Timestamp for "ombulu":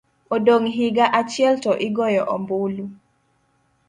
2.35-2.85